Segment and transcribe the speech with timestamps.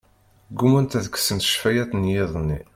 [0.51, 2.59] Ggumant ad kksent ccfayat n yiḍ-nni.